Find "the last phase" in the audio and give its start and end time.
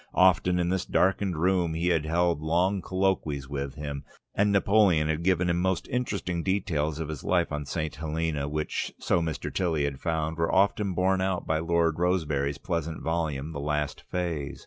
13.51-14.59